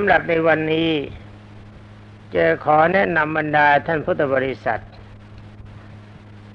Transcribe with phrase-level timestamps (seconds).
[0.00, 0.90] ำหรับในวันนี้
[2.34, 4.82] จะขอแนะนำบรรดาท่านพุทธบริษัท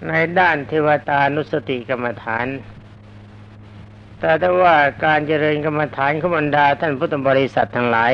[0.08, 2.47] ในด้านเทวตานุสติกรรมฐาน
[4.20, 8.13] แต่ถ้าว่าการเจริญกรรมฐานของบรรดาท่านพุทธบริษัททั้งหลาย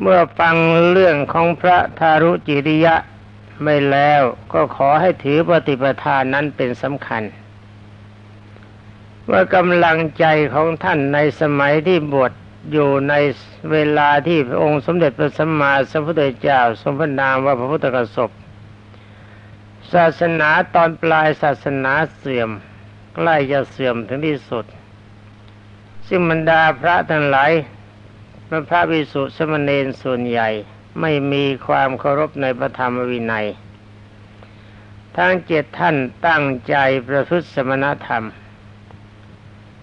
[0.00, 0.54] เมื่อฟัง
[0.92, 2.96] เรื่องของพระทารุจิริยะ
[3.62, 4.22] ไม่แล้ว
[4.52, 7.22] ก็ขอให้ถือปฏิปทานนั้นเป็นสำคัญ
[9.30, 10.24] ว่ากำลังใจ
[10.54, 12.32] ของท่านในสมัยที่บวช
[12.72, 13.14] อยู่ใน
[13.72, 18.30] เวลาที่พระองค์สมเด็จพระสัมมาสัมพุทธเจ้าทรงพระนามว่าพระพุทธกสบ
[19.92, 22.50] ศาสนาตอนปลายศาสนาเสื่อม
[23.14, 24.64] ใกล้จะเสื่อมถึงที่สุด
[26.08, 27.50] ซึ่งบรรดาพระทั้งหลาย
[28.70, 30.48] พระวิสุทธิสมณเณรส่วนใหญ่
[31.00, 33.46] ไม่มีความเคารพในพระธรรมวินัย
[35.16, 35.96] ทั้งเจ็ดท่าน
[36.26, 36.76] ตั้งใจ
[37.08, 38.24] ประพฤติสมณธรรม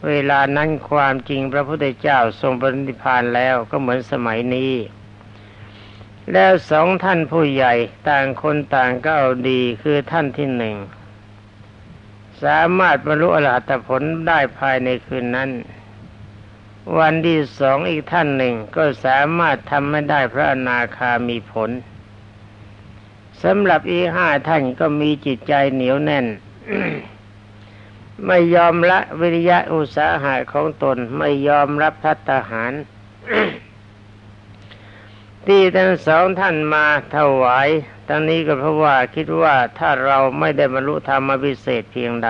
[0.07, 4.73] เวลานั้นความจริงพระพุทธเจ้าทรงปรินิพานแล้วก็เหมือนสมัยนี้
[6.31, 7.73] แล้วสองท่านผู้ใหญ่
[8.09, 10.75] ต่างคนต่างก็เอาดีคือท่านที่หนึ่ง
[12.43, 15.51] สามารถบรรลุอรหัตผลได้ภายในคืนนั้น
[16.97, 21.69] วันที่สองอีกท่านหนึ่งก็สามารถทำไม่ได้พระอนาคามีผล
[23.43, 26.25] สำหรับอีห้าท่านก็มีจิตใจเหนียวแน่น
[28.27, 32.73] ไม่ยอมละวิริยะอุตสาหะของตนไม่ยอมรับพัฒหาร
[35.47, 36.85] ที่ทั้งสองท่านมา
[37.15, 37.67] ถวาย
[38.07, 42.29] ทั้งนี้ก็เพราะว่าคิดว่าถ้าเราไม่ได้บรรลุธรรมพิเศษเพียงใด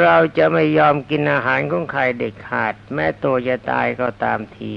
[0.00, 4.74] เราจะไม่ยอมกินอาหารของใครเด็กขาด แม้ตัวจะตายก็ตามที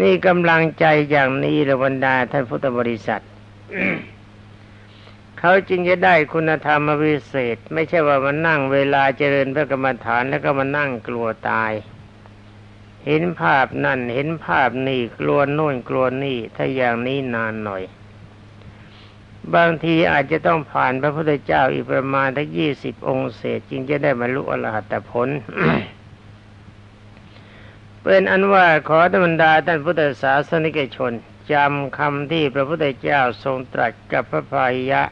[0.00, 3.22] นี่กำลังใจอย่างนี้ระบรรดาท่านพุทธบริษัท
[5.38, 11.72] เขาจึงจะได้คุณธรรมวิเศษ ไม่ใช่ว่ามานั่งเวลาเจริญพระกรรมฐานแล้วก็มานั่งกลัวตาย
[13.06, 17.82] เห็นภาพนั่นเห็นภาพนี่กลัวโน่นกลัวนี่ ถ้าอย่างนี้นานหน่อย
[19.54, 25.28] บางทีอาจจะต้องผ่านพระพุทธเจ้าอีกประมาณทั้งยี่สิบองค์เศษจึงจะได้บรรลุอรหัตผล
[28.02, 31.12] เป็นอันว่าขอธรรมดาท่านพุทธศาสนิกชน
[31.52, 35.02] จำคำที่พระพุทธเจ้าทรงตรัสกับพระพายะ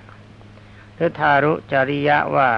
[0.97, 2.51] หรือทารุจริยะว่า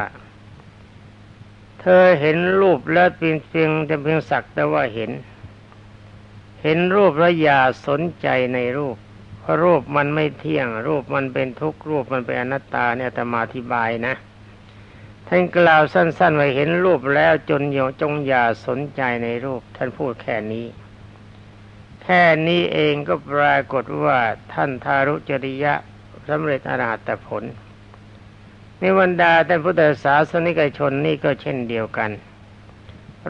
[1.80, 5.10] เธอเห็นรูปแล้วเพียงเพียงแต่เพียงสักแต่ว่าเห็น
[6.62, 8.96] เห็นรูปแล้วอย่าสนใจในรูป
[9.40, 14.14] เพราะรูปมันไม่เที่ยง รูปมันเป็นทุกข์รูปมันเป็นอนัตตาเนี่ยธรรมาธิบายนะ
[15.28, 20.66] ท่านกล่าวสั้นๆว่าเห็นรูปแล้วจนโยจงอย่าสนใจในรูป ท่านพูดแค่นี้
[22.02, 24.18] แค่นี้เองก็ปรากฏว่า
[24.52, 25.74] ท่านทารุจริยะ
[26.28, 27.42] สำเร็จอรหัตผล
[28.82, 32.10] นวันดาท่านพุทธศาสนิกชนนี่ก็เช่นเดียวกัน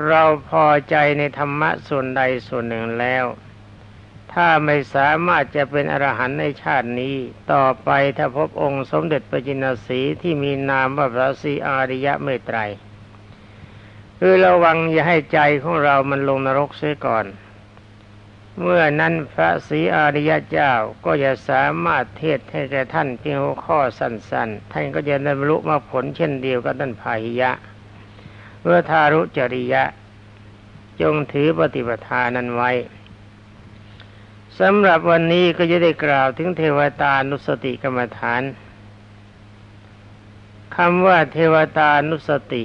[0.07, 3.25] เราพอใจในธรรมะส่วนใดส่วนหนึ่งแล้ว
[4.33, 7.15] ถ้าไม่สามารถจะเป็นอรหันต์ในชาตินี้
[7.53, 12.59] ต่อไปถ้าพบองค์สมเด็จพระจินสีที่มีนามว่าพระศรีอาริยะเมตไตร
[14.19, 17.27] คือระวังอย่าให้ใจของเรามันลงนรกเสียก่อน
[18.63, 20.73] เมื่อนั้นพระศรีอริยเจ้า
[21.05, 27.53] ก็จะสามารถเทศให้แก่ท่านเพียงหัวข้อสั้นๆ ท่านก็จะได้บรรลุมาผลเช่นเดียวกับท่านพาหิยะ
[28.63, 29.85] เมื่อทารุจริยะ
[31.01, 32.71] จงถือปฏิปทานั้นไว้
[34.61, 38.43] สำหรับวันนี้ก็จะได้กล่าวถึงเทวตานุสติกรรมฐาน
[40.77, 42.63] คำว่าเทวตานุสติ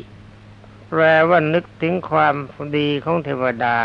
[0.89, 2.35] แปลว่านึกถึงความ
[2.77, 3.77] ดีของเทวดา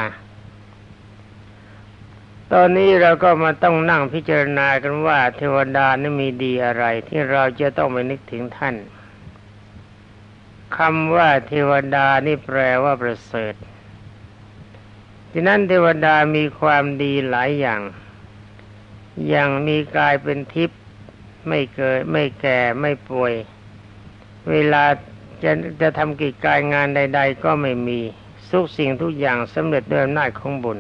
[2.55, 8.77] ตอนนี้เราก็มาต้องนั่งพิจารณากันว่า เทวดานี่มีดีอะไร ที่เราจะต้องไปนึกถึงท่าน
[10.77, 13.55] คำว่าเทวดานี่แปลว่าประเสริฐ
[15.31, 17.81] ที่นั้นเทวดามีความดีหลายอย่าง
[19.29, 20.81] อย่างมีกายเป็นทิพย์
[21.49, 23.33] ไม่เกิดไม่แก่ไม่ป่วย
[24.51, 24.85] เวลา
[25.43, 28.01] จะจะทำกิจการงานใด ๆ ก็ไม่มี
[28.51, 30.79] ทุกสิ่งทุกอย่างสำเร็จด้วยอำนาจของบุญ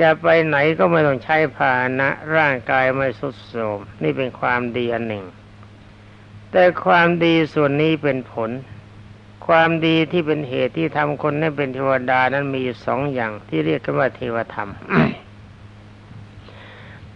[0.00, 5.24] จะไปไหนก็ไม่ต้องใช้ภาณะร่างกายไม่สุดโทรมนี่เป็นความดีอันหนึ่ง
[6.52, 8.50] แต่ความดีส่วนนี้เป็นผล
[9.46, 14.68] ความดีที่เป็นเหตุที่ทำคนให้เป็นเทวดานั้นมีสองอย่างที่เรียกกันว่าเทวธรรม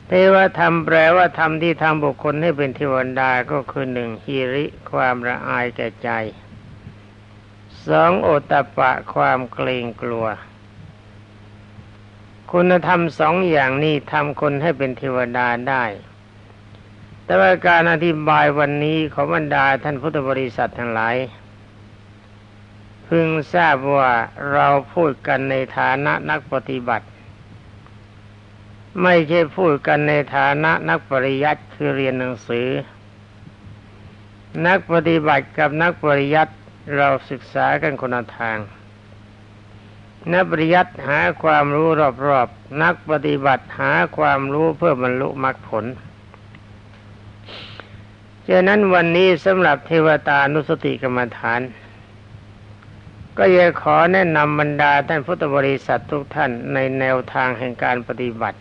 [0.08, 6.10] เทวธรรมแปลว่าธรรมที่ทำบุคคลให้เป็นเทวดาก็คือหนึ่งฮิริความละอายแก่ใจ
[7.88, 10.26] สองโอตปะความเกรงกลัว
[12.52, 15.84] คุณธรรมสองอย่างนี้ทำคนให้เป็นเทวดาได้
[17.24, 21.16] แต่ว่าการอธิบายวันนี้ของบรรดาท่านพุทธบริษัททั้งหลาย
[23.08, 24.12] พึงทราบว่า
[24.52, 27.06] เราพูดกันในฐานะนักปฏิบัติ
[29.02, 32.68] ไม่ใช่พูดกันในฐานะนักปริยัติคือเรียนหนังสือ
[34.66, 36.54] นักปฏิบัติกับนักปริยัติ
[36.96, 38.58] เราศึกษากันคนละทาง
[40.32, 41.88] นักปริยัติหาความรู้
[42.26, 45.84] รอบๆ นักปฏิบัติหาความรู้เพื่อบรรลุมรรคผล
[48.48, 51.60] ฉะนั้นวันนี้สำหรับเทวตานุสติกรรมฐาน
[53.38, 58.58] ก็อยากขอแนะนำบรรดาท่านพุทธบริษัททุกท่านในแนวทางแห่งการปฏิบัติ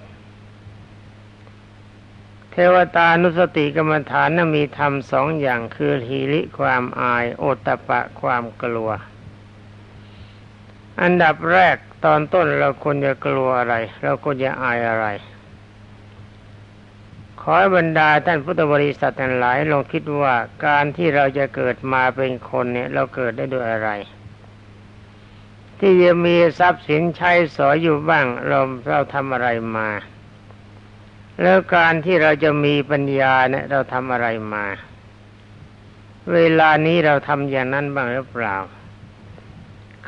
[2.52, 8.92] เทวตานุสติกรรมฐานนั้นมีธรรมสองอย่างคือทีริความอาย โอตตะปะความกลัว
[11.02, 15.08] อันดับแรกตอนต้นเราควรจะกลัวอะไร เราควรจะอายอะไร
[17.42, 23.90] ขอให้บรรดาท่านพุทธบริษัททั้งหลายลองคิดว่าการที่เราจะเกิดมาเป็นคนเนี่ย เราเกิดได้ด้วยอะไร
[25.80, 28.60] ที่จะมีทรัพย์สินใช้สอยอยู่บ้าง เรา
[28.90, 29.48] เราทำอะไร
[29.78, 29.90] มา
[31.42, 34.66] แล้วการที่เราจะมีปัญญาเนี่ย เราทำอะไรมา
[36.34, 38.56] เวลานี้เราทำอย่างนั้นบ้างหรือเปล่า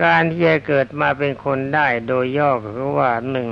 [0.04, 3.50] การที่จะเกิดมาเป็นคนได้โดยย่อคือว่าหนึ่ง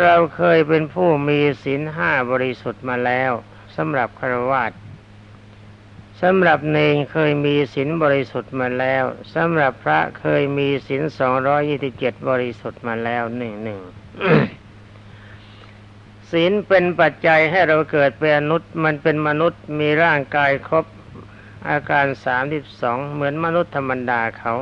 [0.00, 3.32] เราเคยเป็นผู้มีศีลห้าบริสุทธิ์มาแล้ว
[3.76, 4.64] สำหรับครวะ
[6.22, 9.04] สำหรับเนงเคยมีศีลบริสุทธิ์มาแล้ว
[9.34, 13.80] สำหรับพระเคยมีศีลสองร้อยี่สิบเจ็ดบริสุทธิ์มาแล้วหนึ่งหนึ่ง
[16.30, 20.86] ศีลเป็นปัจจัยให้เราเกิดเป็นมนุษย์ มันเป็นมนุษย์มีร่างกายครบ
[21.68, 24.54] อาการสามสิบสองเหมือนมนุษย์ธรรมดาเขา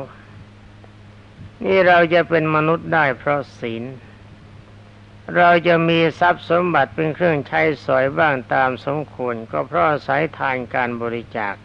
[1.63, 3.83] นี่เราจะเป็นมนุษย์ได้เพราะศีล
[5.37, 11.55] เราจะมีทรัพย์สมบัติเป็นเครื่องใช้สอยบ้างตามสมควร ก็เพราะสายทานการบริจาค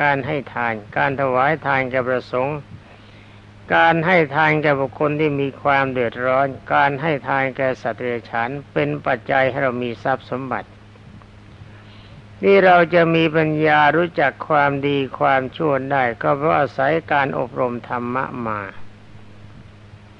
[0.00, 2.58] การให้ทาน การถวายทานแก่ประสงค์
[3.74, 10.68] การให้ทานแก่บุคคลที่มีความเดือดร้อน การให้ทานแก่สัตว์เดรัจฉานเป็นปัจจัยให้เรามีทรัพย์สมบัติ
[12.42, 18.60] ที่เราจะมีปัญญารู้จักความดีความชั่วได้ ก็เพราะอาศัยการอบรมธรรมะมา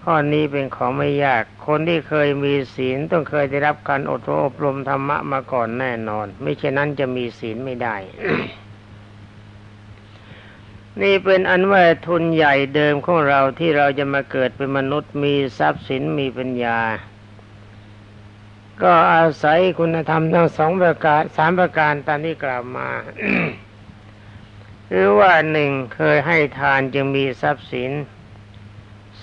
[0.02, 7.96] ข้อนี้เป็นของไม่ยาก คนที่เคยมีศีลต้องเคยได้รับการอดอบรมธรรมะมาก่อนแน่นอน ไม่เช่นนั้นจะมีศีลไม่ได้
[11.02, 16.78] นี่เป็นอันว่าทุนใหญ่เดิมของเราที่เราจะมาเกิดเป็นมนุษย์มีทรัพย์สินมีปัญญา
[18.82, 22.90] ก็อาศัยคุณธรรมทั้งสองประการสามประการตามที่กล่าวมา
[24.88, 27.92] หรือว่าหนึ่งเคยให้ทานจึงมีทรัพย์สิน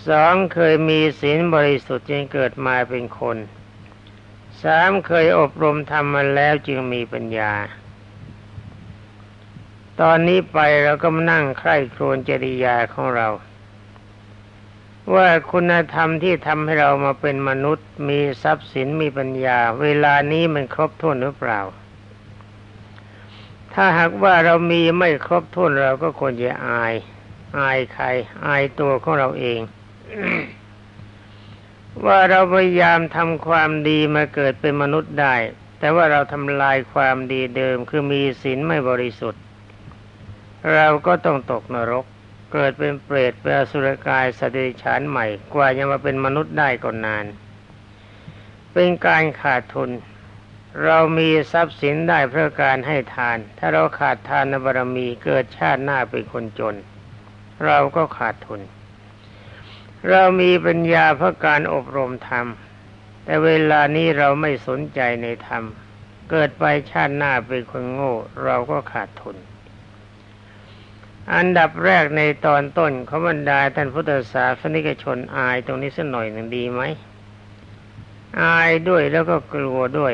[0.07, 3.38] สองเคยมีศีลบริสุทธิ์จึงเกิดมาเป็นคน
[4.63, 7.53] สามเคยอบรมทำมาแล้วจึงมีปัญญา
[10.01, 13.27] ตอนนี้ไปเราก็มานั่งใคร่ครวญจริยาของเรา
[15.15, 21.61] ว่าคุณธรรมที่ทำให้เรามาเป็นมนุษย์ มีทรัพย์สินมีปัญญา เวลานี้มันครบถ้วนหรือเปล่า
[23.73, 26.94] ถ้าหากว่าเรามีไม่ครบถ้วนเราก็ควรจะอาย
[27.59, 28.05] อายใคร
[28.45, 29.59] อายตัวของเราเอง
[32.06, 35.35] ว่าเราพยายามทำความดีมาเกิดเป็นมนุษย์ได้
[35.79, 39.41] แต่ว่าเราทำลายความดีเดิมคือมีศีลไม่บริสุทธิ์
[40.73, 42.06] เราก็ต้องตกนรก
[42.55, 47.25] เกิดเป็นเปรตเป็นอสุรกายสติฉานใหม่ กว่าจะมาเป็นมนุษย์ได้ก็นนาน
[48.73, 49.89] เป็นการขาดทุน
[50.83, 56.75] เรามีทรัพย์สินได้เพราะการให้ทาน ถ้าเราขาดทานบารมีเกิดชาติหน้าเป็นคนจน
[57.66, 58.61] เราก็ขาดทุน
[60.09, 62.47] เรามีปัญญาเพราะการอบรมธรรม
[63.23, 65.63] แต่เวลานี้เราไม่สนใจในธรรม
[66.30, 68.13] เกิดไปชาติหน้าเป็นคนโง่
[68.44, 69.37] เราก็ขาดทุน
[71.31, 76.81] อันดับแรกในตอนต้นเขาบรรดาท่านพุทธศาสนิกชนอายตรงนี้สักหน่อยหนึ่งดีไหม
[78.42, 80.13] อายด้วยแล้วก็กลัวด้วย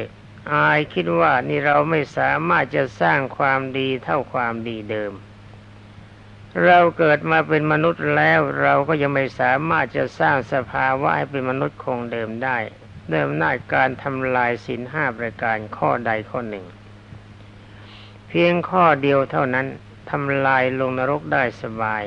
[0.54, 5.12] อายคิดว่านี่เราไม่สามารถจะสร้างความดีเท่าความดีเดิม
[6.66, 12.58] เราเกิดมาเป็นมนุษย์แล้วเราก็ยังไม่สามารถจะสร้างสภาวะให้เป็นมนุษย์คงเดิมได้
[13.10, 16.66] เริ่มหน้าการทำลายสินห้าประการข้อใดข้อหนึ่ง
[18.30, 19.68] เพียงข้อเดียวเท่านั้น
[20.10, 22.04] ทำลายลงนรกได้สบาย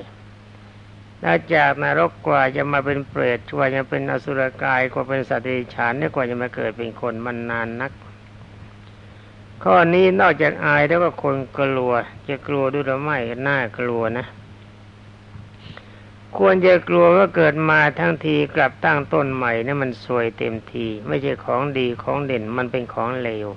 [1.21, 7.93] แล้วจากนรกกว่าจะมาเป็นเปรตกว่าจะเป็นอสุรกายกว่าเป็นสัตว์ดิฉานเนี่ยกว่าจะมาเกิดเป็นคนมันนานนัก
[9.63, 11.93] ข้อนี้นอกจากอายแล้วก็คนกลัว
[12.29, 13.19] จะกลัวด้วยหรือไม่
[13.49, 14.27] น่ากลัวนะ
[16.39, 23.49] ควรจะกลัวว่าเกิดมาทั้งทีกลับตั้งต้นใหม่นี่มันสวยเต็มที ไม่ใช่ของดีของเด่นมันเป็นของเลว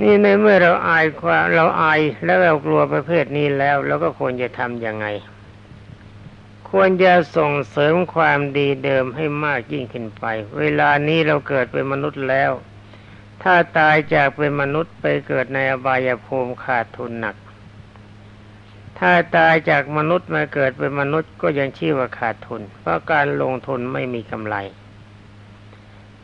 [0.00, 5.06] นี่ในเมื่อเราอายความเราอายแล้วเรากลัวประเภทนี้แล้วเราก็ควรจะทำยังไง
[6.70, 10.24] ควรจะส่งเสริมความดีเดิมให้มากยิ่งขึ้นไป
[10.58, 12.50] เวลานี้เราเกิดเป็นมนุษย์แล้ว
[13.42, 17.36] ถ้าตายจากเป็นมนุษย์ไปเกิดในอบายภูมิขาดทุนหนัก
[18.98, 24.56] ถ้าตายจากมนุษย์มาเกิดเป็นมนุษย์ก็ยังชื่อว่าขาดทุน เพราะการลงทุนไม่มีกำไร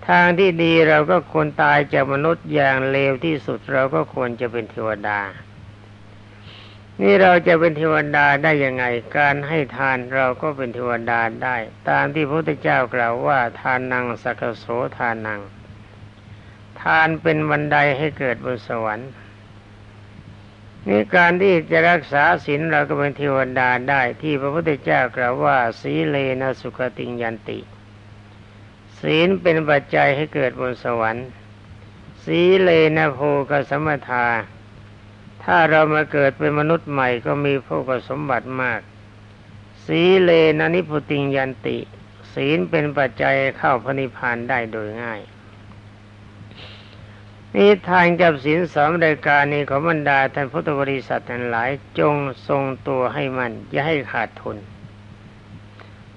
[0.08, 5.20] ทางที่ดีเราก็ควรตายจากมนุษย์อย่างเลวที่สุดเราก็ควรจะเป็นเทวดา
[7.00, 8.84] นี่เราจะเป็นเทวดาได้ยังไง
[9.18, 11.56] การให้ทานเราก็เป็นเทวดาได้
[11.90, 14.64] ตามที่พระพุทธเจ้ากล่าวว่าทานนังสักโส
[14.98, 15.40] ทานนัง
[16.82, 19.10] ทานเป็นบันไดให้เกิดบนสวรรค์
[20.88, 27.58] นี่การที่จะรักษาศีลเราก็เป็นเทวดาได้ที่พระพุทธเจ้ากล่าวว่า สีเลนะสุขติงยันติ
[29.02, 31.26] ศีลเป็นปัจจัยให้เกิดบนสวรรค์
[32.24, 34.26] สีเลนะโภกสมทา
[35.44, 38.80] ถ้าเรามาเกิดเป็นมนุษย์ใหม่ก็มีโภกสมบัติมาก
[39.86, 41.78] สีเลนะนิพุติงยันติ
[42.32, 45.20] ศีลเป็นปัจจัยเข้าพระนิพพานได้โดยง่าย
[47.54, 52.14] นี่ทานกับศีลสองรายการนี้ของบรรดาท่านพุทธบริษัททั้งหลายจง
[52.48, 54.56] ทรงตัวให้มันอย่าให้ขาดทุน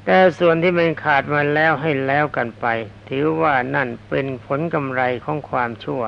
[0.05, 2.65] แต่ส่วนที่มันขาดมาแล้วให้แล้วกันไป
[3.09, 6.03] ถือว่านั่นเป็นผลกำไรของความชั่ว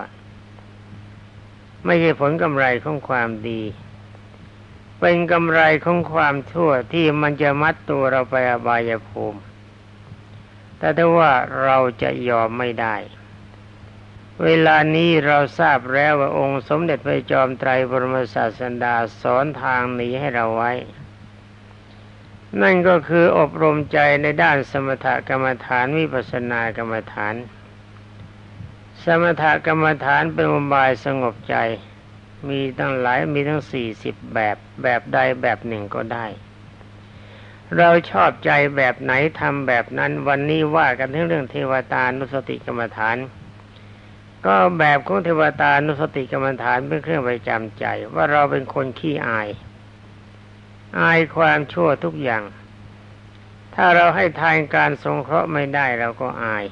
[1.86, 3.62] ไม่ใช่ผลกำไรของความดี
[5.00, 9.39] เป็นกำไรของความชั่วที่มันจะมัดตัวเราไปอบายภูมิ
[10.77, 12.96] แต่ถ้าว่าเราจะยอมไม่ได้
[14.44, 20.72] เวลานี้เราทราบแล้วว่าองค์สมเด็จพระจอมไตรบรมศาสดาสอนทางหนีให้เราไว้
[22.62, 27.36] นั่นก็คืออบรมใจในด้านสมถกรรมฐานวิปัสสนากรรมฐาน
[29.04, 31.56] สมถกรรมฐานเป็นอุบายสงบใจ
[32.50, 36.25] มีตั้งหลายมีทั้งสี่สิบแบบแบบใดแบบหนึ่งก็ได้
[37.77, 43.18] เราชอบใจแบบไหนทำแบบนั้น วันนี้ว่ากันถึงเรื่องเทวตานุสติกรรมฐาน
[44.46, 49.48] ก็แบบของเทวตานุสติกรรมฐานเป็นเครื่องประจำใจ ว่าเราเป็นคนขี้อาย
[51.00, 52.44] อายความชั่วทุกอย่าง
[53.75, 56.66] ถ้าเราให้ทานการสงเคราะห์ไม่ได้เราก็อาย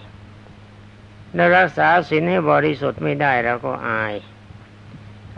[1.35, 4.13] เรารักษาศีลให้บริสุทธิ์ไม่ได้เราก็อาย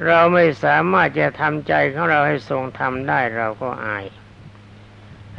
[0.05, 4.05] เราไม่สามารถจะทำใจของเราให้ทรงธรรมได้เราก็อาย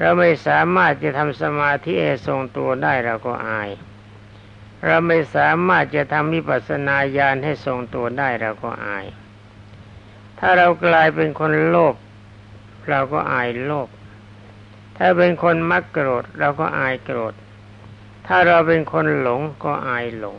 [0.00, 3.70] เราไม่สามารถจะทำสมาธิให้ทรงตัวได้เราก็อาย
[4.86, 9.04] เราไม่สามารถจะทำวิปัสสนาญาณให้ทรงตัวได้เราก็อาย
[10.38, 11.94] ถ้าเรากลายเป็นคนโลภ
[12.88, 13.88] เราก็อายโลภ
[14.96, 17.34] ถ้าเป็นคนมักโกรธเราก็อายโกรธ
[18.26, 20.36] ถ้าเราเป็นคนหลงก็อายหลง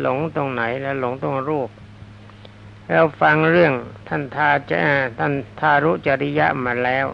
[0.00, 1.70] หลงตรงไหนแล้วหลงตรงรูป
[2.90, 3.72] เราฟังเรื่อง
[4.08, 4.76] ท่านทาจะ
[5.18, 7.06] ท่านทารุจริยะมาแล้ว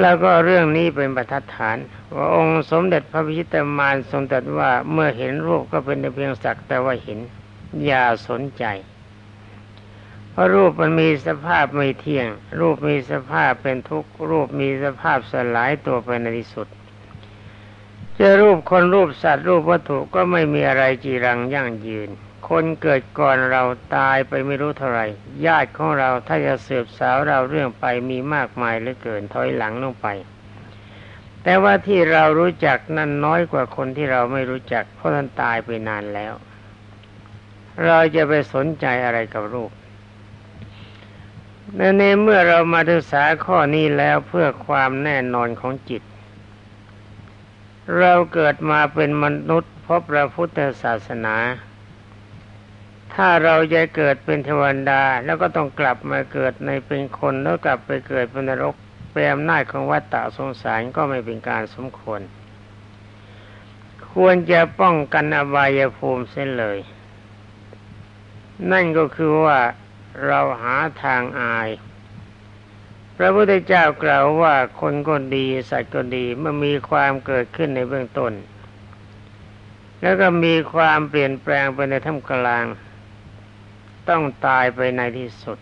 [0.00, 1.76] แล้วก็เรื่องนี้เป็นประทัดฐาน
[2.14, 7.18] ว่าองค์สมเด็จพระพิชิตมารทรงตรัสว่าเมื่อเห็นรูปก็เป็นเพียงสักแต่ว่าเห็น
[7.84, 8.64] อย่าสนใจ
[10.34, 12.28] เพราะรูปมันมีสภาพไม่เที่ยง
[12.60, 16.68] รูปมีสภาพเป็นทุกข์ รูปมีสภาพสลายตัวไปในที่สุด
[18.18, 22.10] จะรูปคนรูปสัตว์รูปวัตถุก็ไม่มีอะไรจีรังยั่งยืน
[22.48, 23.62] คนเกิดก่อนเรา
[23.96, 25.06] ตายไปไม่รู้เท่าไหร่
[25.46, 30.06] ญาติของเราถ้าจะสืบสาวเราเรื่องไปมีมากมายเหลือเกินถอยหลังลงไป
[31.42, 36.34] แต่ว่าที่เรารู้จักนั้นน้อยกว่าคนที่เราไม่รู้จักเพราะท่านตายไปนานแล้ว
[37.84, 39.70] เราจะไปสนใจอะไรกับรูป
[41.76, 46.02] ในเมื่อเรามาศึกษาข้อนี้แล้วเพื่อความแน่นอนของจิต
[47.98, 51.36] เราเกิดมาเป็นมนุษย์พบพระพุทธศาสนา
[53.14, 58.74] ถ้าเราจะเกิดเป็นเทวดาแล้วก็ต้องกลับมาเกิดในเป็นคนแล้วกลับไปเกิดเป็นนรก
[59.12, 62.20] เป็นอำนาจของวัฏฏะสงสารก็ไม่เป็นการสมควร
[64.12, 66.78] ควรจะป้องกันอบายภูมิเส้นเลย
[68.72, 69.58] นั่นก็คือว่า
[70.26, 71.68] เราหาทางอาย
[73.16, 78.32] พระพุทธเจ้ากล่าวว่าคนก็ดีสัตว์ก็ดีเมื่อมีความเกิดขึ้นในเบื้องต้น
[80.00, 82.64] แล้วก็มีความเปลี่ยนแปลงไปในท่ามกลาง
[84.08, 85.58] ต้องตายไปในที่สุด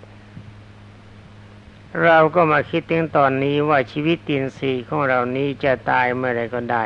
[2.05, 6.85] เราก็มาคิดถึงตอนนี้ว่าชีวิตตินสีของเรานี้จะตายเมื่อไรก็ได้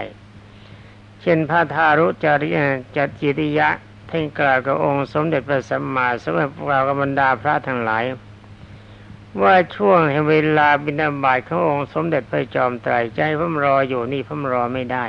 [1.21, 2.59] เช่นพระทารุจริย
[2.97, 3.69] จจิริยะ
[4.09, 8.05] ท่านกล่าวกับองค์สมเด็จพระสัมมาสัมพุทธกล่ากับบรรดาพระทั้งหลาย
[9.43, 15.07] ว่าช่วงเวลาบิณฑบาตขององค์สมเด็จพระจอมไตรใจผมรออยู่นี่ผมรอไม่ได้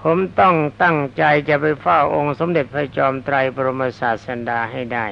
[0.00, 5.06] ผมต้องตั้งใจจะไปเฝ้าองค์สมเด็จพระจอมไตรบรมศาสดาให้ได้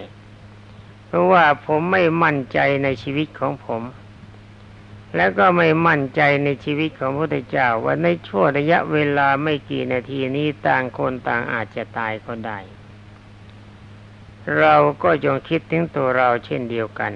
[1.06, 3.82] เพราะว่าผมไม่มั่นใจในชีวิตของผม
[5.16, 12.58] แล้วก็ไม่มั่นใจในชีวิตของพระพุทธเจ้าว่าในช่วงระยะเวลาไม่กี่นาทีนี้ต่างคนต่างอาจจะตายก็ได้
[14.58, 17.12] เราก็จงคิดถึงตัวเราเช่นเดียวกัน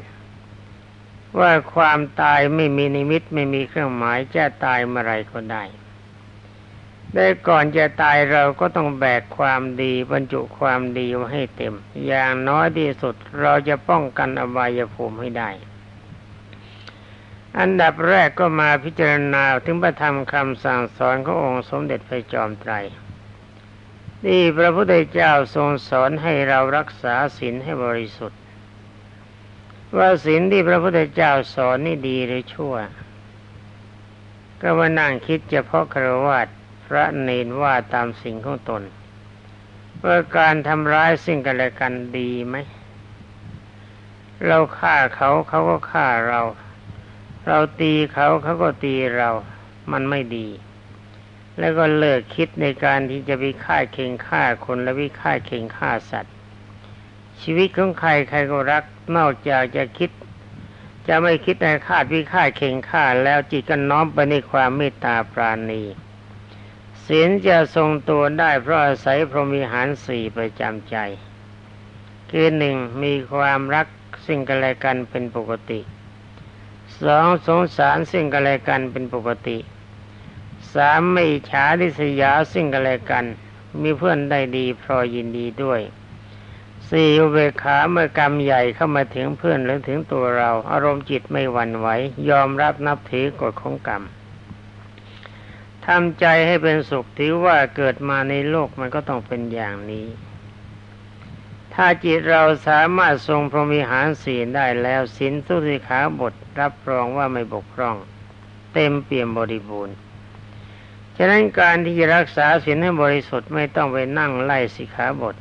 [1.38, 5.64] ว่าความตายไม่มีนิมิตไม่มีเครื่องหมายจะตายเมื่อไรก็ได้
[7.14, 11.74] ได้ก่อนจะตายเราก็ต้องแบกความดีบรรจุความดีไว้ให้เต็ม
[12.06, 15.50] อย่างน้อยที่สุดเราจะป้องกันอบายภูมิให้ได้
[17.58, 22.72] อันดับแรกก็มาพิจารณาถึงพระธรรมคำสั่งสอนขององค์สมเด็จพระจอมไตร
[24.26, 28.40] นี่พระพุทธเจ้าทรงสอนให้เรารักษาศีลให้บริสุทธิ์
[29.96, 32.74] ว่าศีลที่พระพุทธเจ้าสอนนี่ดีหรือชั่ว
[34.60, 36.46] ก็มานั่งคิดเฉพาะครวญ
[36.86, 38.82] พระเนนว่าตามสิ่งของตน
[40.04, 42.56] ว่าการทำร้ายสิ่งกันและกันดีไหม
[44.46, 46.40] เราฆ่าเขาเขาก็ฆ่าเรา
[47.48, 49.30] เราตีเขาเขาก็ตีเรา
[49.92, 50.48] มันไม่ดี
[51.58, 56.34] แล้วก็เลิกคิดในการที่จะไปฆ่าเข่งฆ่าคนและวิฆ่าเข่งฆ่าสัตว์
[57.40, 58.84] ชีวิตของใครใครก็รัก
[59.16, 60.10] นอกจากจะคิด
[61.08, 65.82] จะไม่คิดในฆ่าวิฆ่าเข่งฆ่าแล้วจิตก็น้อมไปในความเมตตาปราณี
[67.04, 70.96] ศีลจะทรงตัวได้เพราะอาศัยพรหมิหารสี่ประจำใจ
[72.30, 73.86] คือหนึ่งมีความรัก
[74.26, 75.80] สิ่งกันและกันเป็นปกติ
[77.02, 79.58] สองสงสารสิ่งกันและกันเป็นปกติ
[80.74, 83.24] สามไม่ฉาดิสยาสิ่งกันและกัน
[83.82, 85.80] มีเพื่อนได้ดีพรอยินดีด้วย
[86.90, 91.88] สี่อุเบกขาเมื่อกรรมใหญ่เข้ามาถึงเพื่อนหรือถึงตัวเรา อารมณ์จิตไม่หวั่นไหว
[92.28, 94.02] ยอมรับนับถือกฎของกรรม
[95.86, 100.06] ทำใจให้เป็นสุขถือว่าเกิดมาในโลกมันก็ต้องเป็นอย่างนี้
[101.80, 107.96] ถ้าจิตเราสามารถทรงพรหมิหารศีลได้แล้วศีลสุสิขาบทรับรองว่าไม่บกพร่อง
[108.74, 109.96] เต็มเปี่ยมบริบูรณ์
[111.16, 115.34] ฉะนั้นการที่รักษาศีลให้บริสุทธิ์ไม่ต้องไปนั่งไล่สิขาบท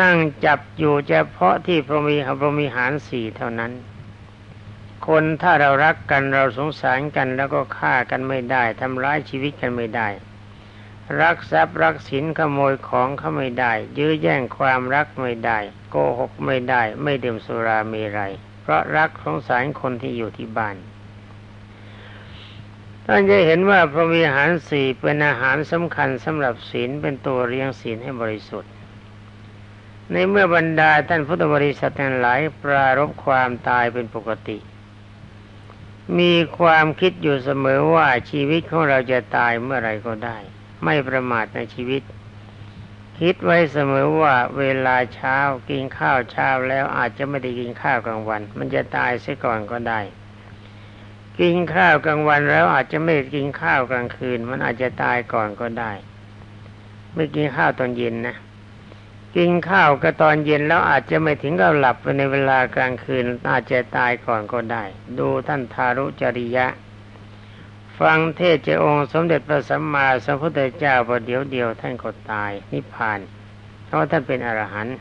[0.00, 3.72] นั่งจับอยู่เฉพาะที่พรหมิพรหมิหารสี่เท่านั้น
[5.06, 10.08] คนถ้าเรารักกันเราสงสารกันแล้วก็ฆ่ากันไม่ได้ทำร้ายชีวิตกันไม่ได้
[11.20, 15.58] รักทรัพย์รักสินขโมยของเขาไม่ได้ ยื้อแย่งความรักไม่ได้
[15.90, 20.76] โกหกไม่ได้ ไม่ดื่มสุราเมรัยเพราะรักสงสารคนที่อยู่ที่บ้าน
[23.06, 28.72] ท่านจะเห็นว่าพระวิหารสี่เป็นอาหารสำคัญสำหรับศีลเป็นตัวเรียงศีลให้บริสุทธิ์
[30.12, 34.58] ในเมื่อบรรดาท่านพุทธบริษัททั้งหลายปรารบความตายเป็นปกติ
[36.18, 40.38] มีความคิดอยู่เสมอว่าชีวิตของเราจะตายเมื่อไรก็ได้
[40.84, 42.02] ไม่ประมาทในชีวิต
[43.20, 45.36] คิดไว้เสมอว่าเวลาเช้า
[45.70, 50.00] กินข้าวเช้าแล้วอาจจะไม่ได้กินข้าวกลางวัน มันจะตายเสียก่อนก็ได้
[51.40, 55.92] กินข้าวกลางวันแล้วอาจจะไม่กินข้าวกลางคืน มันอาจจะตายก่อนก็ได้
[57.14, 58.36] ไม่กินข้าวตอนเย็นนะ
[59.36, 64.84] กินข้าวก็ตอนเย็นแล้วอาจจะไม่ถึงกับหลับไปในเวลากลางคืน อาจจะตายก่อนก็ได้
[65.18, 66.66] ดูท่านทารุจริยะ
[68.00, 73.18] ฟังเทศเจ้าองค์สมเด็จพระสัมมาสัมพุทธเจ้าประเดี๋ยวเดียวท่านก็ตายนิพพาน
[73.86, 74.94] เพราะท่านเป็นอรหันต์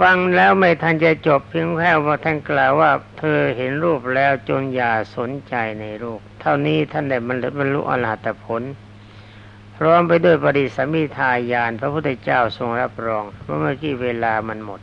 [0.00, 7.18] ฟังแล้วไม่ทันจะจบเพียงแค่ว่าท่านกล่าวว่า เธอเห็นรูปแล้วจนอย่าสนใจในรูป เท่านี้ท่านได้
[7.58, 8.62] บรรลุอรหัตผล
[9.76, 14.80] พร้อมไปด้วยปริสมิทายาน พระพุทธเจ้าทรงรับรองเมื่อกี้เวลามันหมด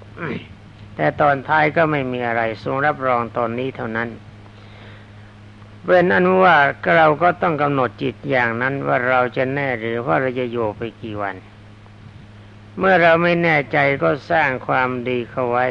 [0.95, 4.10] แต่ตอนท้ายก็ไม่มีอะไรทรงรับรองตอนนี้เท่านั้น
[5.86, 6.58] เป็นอันว่า
[6.96, 11.36] เราก็ต้องกำหนดจิตอย่างนั้นว่าเราจะแน่หรือว่าเราจะอยู่ไปกี่วัน
[12.78, 15.65] เมื่อเราไม่แน่ใจก็สร้างความดีเข้าไว้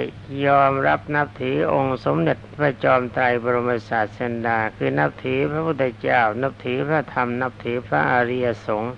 [0.46, 8.94] ยอมรับนับถือองค์สมเด็จพระจอมไตรบรมศาสดา คือนับถือพระพุทธเจ้า นับถือพระธรรม นับถือพระอริยสงฆ์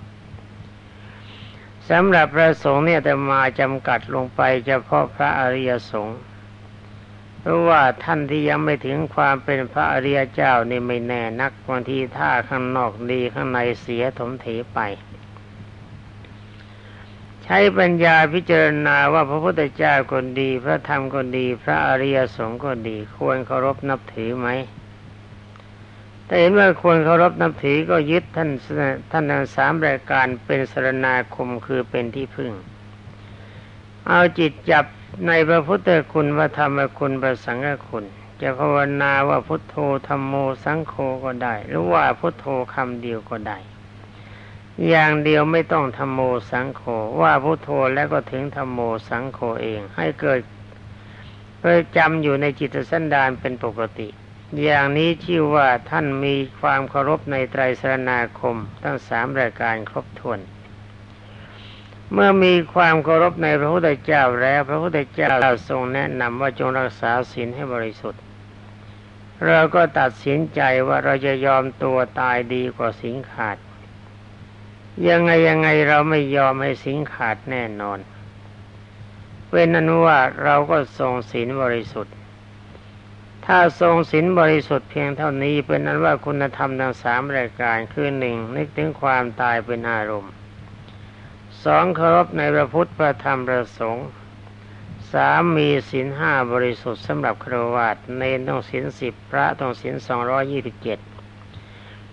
[1.90, 6.18] สำหรับพระสงฆ์เนี่ยแต่มาจำกัดลงไปเฉพาะพระอริยสงฆ์
[7.40, 14.81] เพราะว่าท่านที่ยังไม่ถึงความเป็นพระอริยเจ้านี่ไม่แน่นักบางทีท่าข้างนอกดีข้างในเสียถมเถไป
[17.44, 24.48] ใช้ปัญญาพิจารณาว่าพระพุทธเจ้าคนดี พระธรรมคนดี พระอริยสงฆ์ก็ดี ควรเคารพนับถือไหม
[26.26, 28.50] ถ้าเห็นว่าควรเคารพนับถือก็ยึดท่าน
[29.11, 32.53] ท่านทั้งสามรายการเป็นสรณาคมคือเป็นที่พึ่ง
[34.07, 34.85] เอาจิตจับ
[35.26, 38.04] ในพระพุทธคุณพระธรรมคุณพระสังฆคุณ
[38.40, 39.76] จะภาวนาว่าพุทโธ
[40.09, 43.59] ธรรมโมสังโฆก็ได้ หรือว่าพุทโธคำเดียวก็ได้
[44.88, 46.83] อย่างเดียวไม่ต้องธรรมโมสังโฆ
[47.20, 50.40] ว่าพุทโธแล้วก็ถึงธรรมโมสังโฆเอง ให้เกิด
[51.62, 54.09] ประจำอยู่ในจิตสันดานเป็นปกติ
[54.62, 60.40] อย่างนี้ชื่อว่าท่านมีความเคารพในไตรสรณาคมทั้งสามรายการครบถ้วน
[62.12, 65.33] เมื่อมีความเคารพในพระพุทธเจ้าแล้ว พระพุทธเจ้า
[65.68, 68.23] ทรงแนะนำว่าจงรักษาศีลให้บริสุทธิ์
[69.46, 73.57] เราก็ตัดสินใจว่าเราจะยอมตัวตายดีกว่าสิงขาด
[75.09, 77.99] ยังไงยังไงเราไม่ยอมให้สิงขาดแน่นอน
[79.51, 82.14] เป็นนั้นว่าเราก็ทรงศีลบริสุทธิ์
[83.46, 90.33] ถ้าทรงศีลบริสุทธิ์เพียงเท่านี้เป็นนั้นว่าคุณธรรมทั้งสามรายการคือหนึ่งนึกถึงความตายเป็นอารมณ์
[91.64, 94.09] สองเคารพในพระพุทธพระธรรมพระสงฆ์
[95.12, 100.99] สามมีศีลห้าบริสุทธิ์สำหรับครวญในต้องศีลสิบพระต้องศีลสองร้อยี่สิบเจ็ด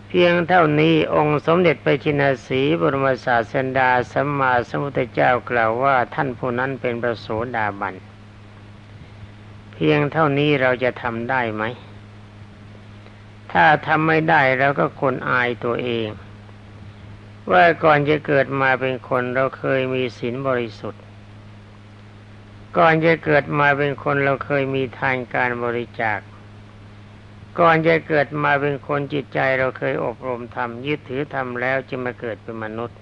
[0.07, 7.95] เพียงเท่านี้องค์สมเด็จไปชินสีบรมศาสดาสัมมาสัมพุทธเจ้ากล่าวว่าท่านผู้นั้นเป็นประโสดาบัน
[9.73, 11.63] เพียงเท่านี้เราจะทำได้ไหม
[13.51, 16.07] ถ้าทำไม่ได้เราก็คนอายตัวเอง
[17.51, 21.03] ว่าก่อนจะเกิดมาเป็นคนเราเคยมีศีลบริสุทธิ์
[22.77, 26.19] ก่อนจะเกิดมาเป็นคนเราเคยมีทานการบริจาค
[27.59, 32.97] ก่อนจะเกิดมาเป็นคนจิตใจเราเคยอบรมทำยึดถือทำแล้วจึงมาเกิดเป็นมนุษย์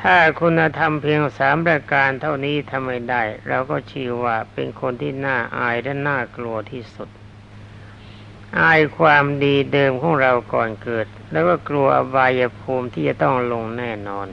[0.00, 7.08] ถ้าคุณธรรมเพียงสามประการเท่านี้ทำไม่ได้ เราก็ชื่อว่าเป็นคนที่น่าอายและน่ากลัวที่สุด
[8.60, 14.26] อายความดีเดิมของเราก่อนเกิด แล้วก็กลัวอบายภูมิที่จะต้องลงแน่นอน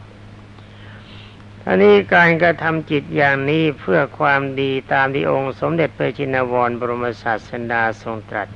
[1.65, 8.49] อันนี้การกระทำจิตอย่างนี้เพื่อความดีตามที่องค์สมเด็จพระจินวรบรมศาสดาทรงตรัส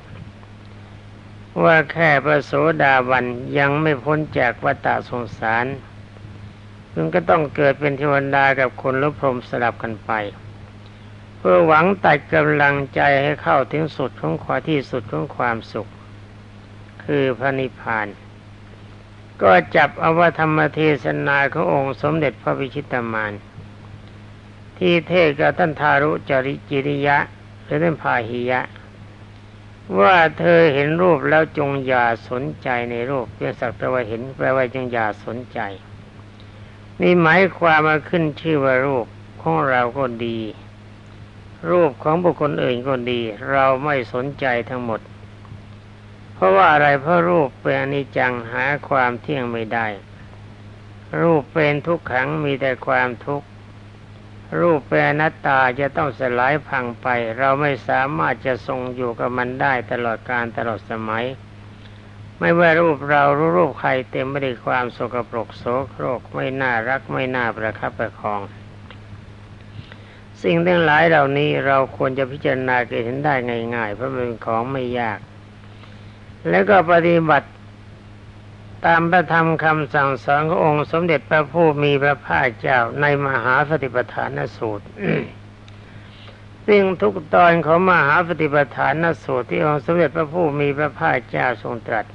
[1.62, 3.24] ว่าแค่พระโสดาบัน
[3.58, 5.66] ยังไม่พ้นจากวัฏสงสาร
[6.94, 10.12] มึงก็ต้องเกิดเป็นเทวดากับคนลุพรมสลับกันไป
[11.46, 15.88] พื่อหวังตัดกำลังใจให้เข้าถึงสุดของความที่สุดของความสุข
[17.04, 18.06] คือพระนิพพาน
[19.42, 23.32] ก็จับอวธรรมเทศนาขององค์สมเด็จพระวิชิตามาน
[24.78, 27.18] ที่เทศกับท่านทารุจริจิริยะ
[27.62, 28.60] หรือท่านพาหิยะ
[30.00, 35.60] ว่าเธอเห็นรูปแล้วจงอย่าสนใจในรูปเพียงสักแต่ว่าเห็นแปลว่าจงอย่าสนใจ
[37.00, 39.06] นี่หมายความมาขึ้นชื่อว่ารูป
[39.40, 40.40] ของเราก็ดี
[41.70, 45.00] รูปของบุคคลอื่นก็ดี เราไม่สนใจทั้งหมด
[46.34, 49.86] เพราะว่าอะไรเพราะรูปเป็นอนิจจังหาความเที่ยงไม่ได้
[51.20, 53.46] รูปเป็นทุกขังมีแต่ความทุกข์
[54.60, 57.06] รูปเป็นอนัตตาจะต้องสลายพังไป
[57.38, 61.24] เราไม่สามารถจะทรงอยู่กับมันได้ตลอดการตลอดสมัย
[62.38, 68.40] ไม่ว่ารูปเรารูรูปใครเต็มไปด้วยความโสกปรกโสโครกไม่น่ารักไม่น่าประคับประคอง
[70.44, 73.34] สิ่งทั้งหลายเหล่านี้เราควรจะพิจารณาเห็นได้
[73.74, 75.18] ง่ายๆเพราะมันเป็นของไม่ยาก
[76.48, 77.48] แล้วก็ปฏิบัติ
[78.86, 84.86] ตามพระธรรมคำสั่งสอนขององค์สมเด็จพระผู้มีพระภาคเจ้าในมหาสติปัฏฐานสูตร
[86.66, 92.06] ซึ่งทุกตอนของมหาสติปัฏฐานสูตรที่องค์สมเด็จพระผู้มีพระภาคเจ้าทรงตรัส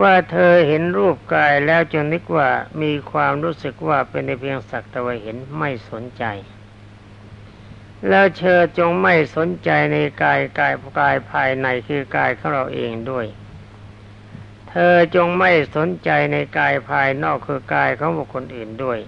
[0.00, 2.48] ว่าเธอเห็นรูปกายแล้วจงนึกว่า
[2.82, 6.24] มีความรู้สึกว่าเป็นในเพียงสักแต่ว่าเห็นไม่สนใจ
[8.08, 13.26] แล้วเธอจงไม่สนใจในกายกายกายภายในคือกายของเราเองด้วย
[14.70, 18.98] เธอจงไม่สนใจในกายภายนอกคือกายของบุคคลอื่นด้วย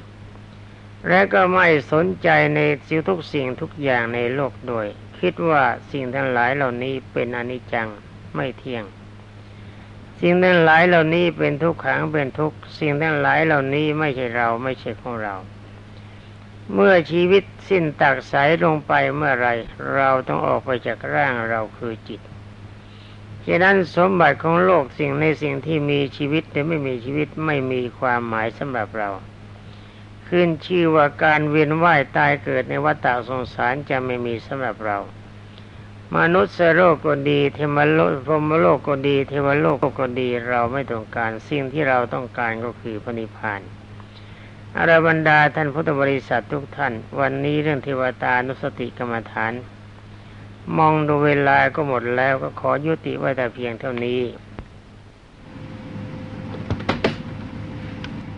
[1.09, 4.87] และก็ไม่สนใจในสิ่งทุกสิ่งทุกอย่างในโลกด้วย
[5.21, 7.89] คิดว่าสิ่งทั้งหลายเหล่านี้เป็นอนิจจัง
[8.35, 8.85] ไม่เที่ยง
[10.21, 15.35] สิ่งทั้งหลายเหล่านี้เป็นทุกขังเป็นทุกสิ่งทั้งหลายเหล่านี้ไม่ใช่เราไม่ใช่ของเรา
[16.75, 19.49] เมื่อชีวิตสิ้นตักสายลงไปเมื่อไร
[19.95, 22.21] เราต้องออกไปจากร่างเราคือจิต
[23.47, 29.11] ฉะนั้นสมบัติของโลกสิ่งในสิ่งที่มีชีวิตแต่ไม่มีชีวิตไม่มีความหมายสำหรับเรา
[30.29, 34.99] ขึ้นชื่อว่าการเวียนว่ายตายเกิดในวัฏสงสารจะไม่มีสำหรับเรา
[36.17, 43.63] มนุษย์โลกก็ดีเทวโลกพรมโลกก็ดี เทวโลกก็ดีเราไม่ต้องการสิ่งที่เราต้องการก็คือพระนิพพาน
[44.81, 49.53] อรบรรดาท่านพุทธบริษัททุกท่าน วันนี้เรื่องเทวตานุสติกรรมฐาน
[50.77, 54.21] มองดูเวลาก็หมดแล้วก็ขอยุติไว้แต่เพียงเท่านี้